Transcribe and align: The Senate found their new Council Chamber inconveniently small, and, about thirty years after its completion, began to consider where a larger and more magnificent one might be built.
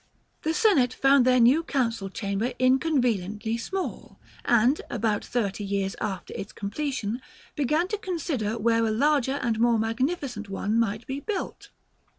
The 0.41 0.55
Senate 0.55 0.93
found 0.95 1.25
their 1.25 1.39
new 1.39 1.63
Council 1.63 2.09
Chamber 2.09 2.53
inconveniently 2.57 3.55
small, 3.55 4.19
and, 4.43 4.81
about 4.89 5.23
thirty 5.23 5.63
years 5.63 5.95
after 6.01 6.33
its 6.33 6.51
completion, 6.53 7.21
began 7.55 7.87
to 7.89 7.99
consider 7.99 8.57
where 8.57 8.83
a 8.83 8.89
larger 8.89 9.35
and 9.43 9.59
more 9.59 9.77
magnificent 9.77 10.49
one 10.49 10.79
might 10.79 11.05
be 11.05 11.19
built. 11.19 11.69